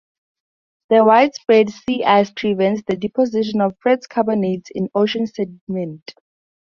The 0.89 1.05
widespread 1.05 1.69
sea 1.69 2.03
ice 2.03 2.31
prevents 2.31 2.81
the 2.87 2.97
deposition 2.97 3.61
of 3.61 3.75
fresh 3.83 4.01
carbonates 4.09 4.71
in 4.73 4.89
ocean 4.95 5.27
sediment. 5.27 6.15